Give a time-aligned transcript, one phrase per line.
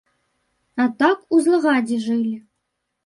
[0.83, 2.33] А так у злагадзе жылі.